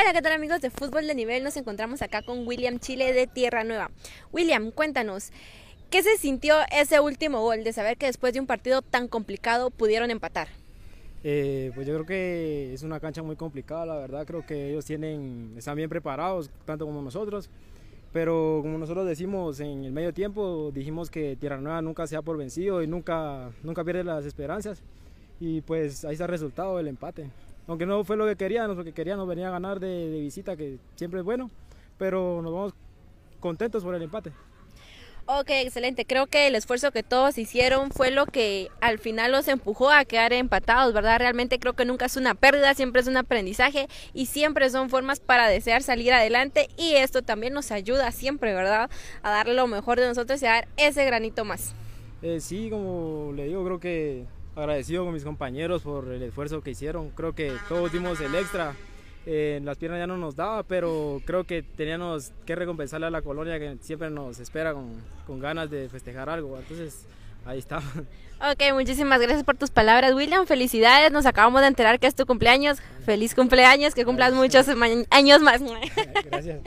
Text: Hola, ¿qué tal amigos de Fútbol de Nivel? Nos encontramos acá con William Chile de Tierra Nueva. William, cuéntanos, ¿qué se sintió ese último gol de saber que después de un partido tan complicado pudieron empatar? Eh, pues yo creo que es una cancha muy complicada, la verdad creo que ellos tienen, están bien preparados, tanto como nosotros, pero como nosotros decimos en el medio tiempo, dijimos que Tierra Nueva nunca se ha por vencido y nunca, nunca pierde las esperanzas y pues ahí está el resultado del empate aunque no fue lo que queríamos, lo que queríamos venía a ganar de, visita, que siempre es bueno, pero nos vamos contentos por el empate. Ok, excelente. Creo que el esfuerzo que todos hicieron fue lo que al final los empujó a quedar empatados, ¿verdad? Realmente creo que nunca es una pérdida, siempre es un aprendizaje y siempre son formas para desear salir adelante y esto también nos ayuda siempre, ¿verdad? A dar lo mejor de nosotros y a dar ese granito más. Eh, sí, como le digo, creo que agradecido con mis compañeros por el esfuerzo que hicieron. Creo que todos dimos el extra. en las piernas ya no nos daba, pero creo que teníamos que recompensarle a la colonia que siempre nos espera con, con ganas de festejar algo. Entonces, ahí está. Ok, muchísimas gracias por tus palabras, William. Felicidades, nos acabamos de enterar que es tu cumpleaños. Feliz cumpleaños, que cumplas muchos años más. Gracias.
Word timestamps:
Hola, 0.00 0.14
¿qué 0.14 0.22
tal 0.22 0.32
amigos 0.32 0.62
de 0.62 0.70
Fútbol 0.70 1.06
de 1.06 1.14
Nivel? 1.14 1.44
Nos 1.44 1.58
encontramos 1.58 2.00
acá 2.00 2.22
con 2.22 2.46
William 2.46 2.78
Chile 2.78 3.12
de 3.12 3.26
Tierra 3.26 3.64
Nueva. 3.64 3.90
William, 4.32 4.70
cuéntanos, 4.70 5.30
¿qué 5.90 6.02
se 6.02 6.16
sintió 6.16 6.54
ese 6.72 7.00
último 7.00 7.42
gol 7.42 7.64
de 7.64 7.74
saber 7.74 7.98
que 7.98 8.06
después 8.06 8.32
de 8.32 8.40
un 8.40 8.46
partido 8.46 8.80
tan 8.80 9.08
complicado 9.08 9.68
pudieron 9.68 10.10
empatar? 10.10 10.48
Eh, 11.22 11.70
pues 11.74 11.86
yo 11.86 11.92
creo 11.92 12.06
que 12.06 12.72
es 12.72 12.82
una 12.82 12.98
cancha 12.98 13.22
muy 13.22 13.36
complicada, 13.36 13.84
la 13.84 13.96
verdad 13.96 14.26
creo 14.26 14.46
que 14.46 14.70
ellos 14.70 14.86
tienen, 14.86 15.52
están 15.58 15.76
bien 15.76 15.90
preparados, 15.90 16.48
tanto 16.64 16.86
como 16.86 17.02
nosotros, 17.02 17.50
pero 18.10 18.60
como 18.62 18.78
nosotros 18.78 19.06
decimos 19.06 19.60
en 19.60 19.84
el 19.84 19.92
medio 19.92 20.14
tiempo, 20.14 20.70
dijimos 20.72 21.10
que 21.10 21.36
Tierra 21.36 21.58
Nueva 21.58 21.82
nunca 21.82 22.06
se 22.06 22.16
ha 22.16 22.22
por 22.22 22.38
vencido 22.38 22.82
y 22.82 22.86
nunca, 22.86 23.50
nunca 23.62 23.84
pierde 23.84 24.04
las 24.04 24.24
esperanzas 24.24 24.82
y 25.40 25.60
pues 25.60 26.06
ahí 26.06 26.12
está 26.12 26.24
el 26.24 26.30
resultado 26.30 26.78
del 26.78 26.88
empate 26.88 27.28
aunque 27.70 27.86
no 27.86 28.02
fue 28.02 28.16
lo 28.16 28.26
que 28.26 28.34
queríamos, 28.34 28.76
lo 28.76 28.82
que 28.82 28.92
queríamos 28.92 29.28
venía 29.28 29.46
a 29.46 29.52
ganar 29.52 29.78
de, 29.78 30.18
visita, 30.20 30.56
que 30.56 30.78
siempre 30.96 31.20
es 31.20 31.24
bueno, 31.24 31.52
pero 31.98 32.42
nos 32.42 32.52
vamos 32.52 32.74
contentos 33.38 33.84
por 33.84 33.94
el 33.94 34.02
empate. 34.02 34.32
Ok, 35.26 35.50
excelente. 35.50 36.04
Creo 36.04 36.26
que 36.26 36.48
el 36.48 36.56
esfuerzo 36.56 36.90
que 36.90 37.04
todos 37.04 37.38
hicieron 37.38 37.92
fue 37.92 38.10
lo 38.10 38.26
que 38.26 38.70
al 38.80 38.98
final 38.98 39.30
los 39.30 39.46
empujó 39.46 39.88
a 39.88 40.04
quedar 40.04 40.32
empatados, 40.32 40.92
¿verdad? 40.92 41.20
Realmente 41.20 41.60
creo 41.60 41.74
que 41.74 41.84
nunca 41.84 42.06
es 42.06 42.16
una 42.16 42.34
pérdida, 42.34 42.74
siempre 42.74 43.02
es 43.02 43.06
un 43.06 43.16
aprendizaje 43.16 43.86
y 44.14 44.26
siempre 44.26 44.68
son 44.68 44.90
formas 44.90 45.20
para 45.20 45.46
desear 45.46 45.84
salir 45.84 46.12
adelante 46.12 46.70
y 46.76 46.94
esto 46.94 47.22
también 47.22 47.52
nos 47.52 47.70
ayuda 47.70 48.10
siempre, 48.10 48.52
¿verdad? 48.52 48.90
A 49.22 49.30
dar 49.30 49.46
lo 49.46 49.68
mejor 49.68 50.00
de 50.00 50.08
nosotros 50.08 50.42
y 50.42 50.46
a 50.46 50.54
dar 50.54 50.68
ese 50.76 51.04
granito 51.04 51.44
más. 51.44 51.72
Eh, 52.20 52.40
sí, 52.40 52.68
como 52.68 53.32
le 53.32 53.44
digo, 53.44 53.64
creo 53.64 53.78
que 53.78 54.26
agradecido 54.56 55.04
con 55.04 55.14
mis 55.14 55.24
compañeros 55.24 55.82
por 55.82 56.08
el 56.08 56.22
esfuerzo 56.22 56.62
que 56.62 56.70
hicieron. 56.70 57.10
Creo 57.10 57.34
que 57.34 57.52
todos 57.68 57.92
dimos 57.92 58.20
el 58.20 58.34
extra. 58.34 58.74
en 59.26 59.64
las 59.64 59.76
piernas 59.76 60.00
ya 60.00 60.06
no 60.06 60.16
nos 60.16 60.36
daba, 60.36 60.62
pero 60.62 61.20
creo 61.24 61.44
que 61.44 61.62
teníamos 61.62 62.32
que 62.46 62.54
recompensarle 62.54 63.06
a 63.06 63.10
la 63.10 63.22
colonia 63.22 63.58
que 63.58 63.76
siempre 63.80 64.10
nos 64.10 64.40
espera 64.40 64.72
con, 64.72 64.92
con 65.26 65.40
ganas 65.40 65.70
de 65.70 65.88
festejar 65.88 66.28
algo. 66.28 66.58
Entonces, 66.58 67.06
ahí 67.44 67.58
está. 67.58 67.80
Ok, 68.42 68.72
muchísimas 68.72 69.20
gracias 69.20 69.44
por 69.44 69.58
tus 69.58 69.70
palabras, 69.70 70.14
William. 70.14 70.46
Felicidades, 70.46 71.12
nos 71.12 71.26
acabamos 71.26 71.60
de 71.60 71.66
enterar 71.66 72.00
que 72.00 72.06
es 72.06 72.14
tu 72.14 72.24
cumpleaños. 72.24 72.78
Feliz 73.04 73.34
cumpleaños, 73.34 73.94
que 73.94 74.06
cumplas 74.06 74.32
muchos 74.32 74.66
años 75.10 75.42
más. 75.42 75.60
Gracias. 76.24 76.60